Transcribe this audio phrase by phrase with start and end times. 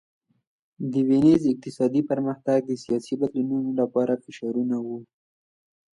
[0.91, 4.97] د وینز اقتصادي پرمختګ د سیاسي بدلونونو لپاره فشارونه وو